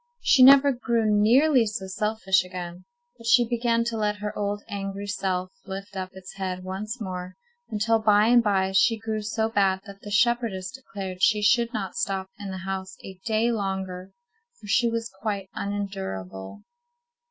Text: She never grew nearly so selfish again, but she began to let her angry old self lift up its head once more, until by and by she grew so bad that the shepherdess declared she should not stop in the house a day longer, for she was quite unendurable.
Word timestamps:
She 0.23 0.41
never 0.41 0.71
grew 0.71 1.05
nearly 1.05 1.67
so 1.67 1.85
selfish 1.85 2.43
again, 2.43 2.85
but 3.19 3.27
she 3.27 3.47
began 3.47 3.83
to 3.83 3.97
let 3.97 4.15
her 4.15 4.33
angry 4.67 5.03
old 5.03 5.09
self 5.09 5.51
lift 5.67 5.95
up 5.95 6.09
its 6.13 6.33
head 6.37 6.63
once 6.63 6.99
more, 6.99 7.35
until 7.69 7.99
by 7.99 8.25
and 8.25 8.41
by 8.41 8.71
she 8.71 8.97
grew 8.97 9.21
so 9.21 9.47
bad 9.47 9.81
that 9.85 10.01
the 10.01 10.09
shepherdess 10.09 10.71
declared 10.71 11.21
she 11.21 11.43
should 11.43 11.71
not 11.71 11.93
stop 11.93 12.31
in 12.39 12.49
the 12.49 12.65
house 12.65 12.97
a 13.03 13.19
day 13.27 13.51
longer, 13.51 14.11
for 14.59 14.65
she 14.65 14.89
was 14.89 15.11
quite 15.21 15.51
unendurable. 15.53 16.63